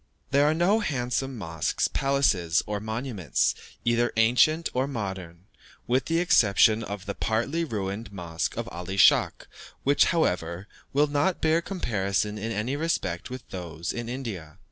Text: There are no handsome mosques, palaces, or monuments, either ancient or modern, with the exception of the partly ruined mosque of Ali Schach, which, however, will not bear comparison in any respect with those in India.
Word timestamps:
There 0.31 0.45
are 0.47 0.53
no 0.55 0.79
handsome 0.79 1.37
mosques, 1.37 1.87
palaces, 1.87 2.63
or 2.65 2.79
monuments, 2.79 3.53
either 3.85 4.11
ancient 4.17 4.67
or 4.73 4.87
modern, 4.87 5.45
with 5.85 6.05
the 6.05 6.17
exception 6.17 6.83
of 6.83 7.05
the 7.05 7.13
partly 7.13 7.63
ruined 7.63 8.11
mosque 8.11 8.57
of 8.57 8.67
Ali 8.71 8.97
Schach, 8.97 9.45
which, 9.83 10.05
however, 10.05 10.67
will 10.91 11.05
not 11.05 11.39
bear 11.39 11.61
comparison 11.61 12.39
in 12.39 12.51
any 12.51 12.75
respect 12.75 13.29
with 13.29 13.47
those 13.51 13.93
in 13.93 14.09
India. 14.09 14.57